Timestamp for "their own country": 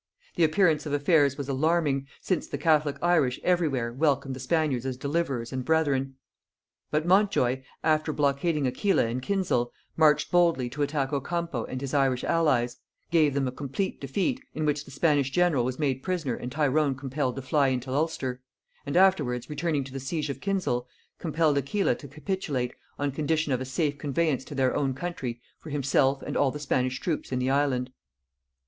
24.55-25.39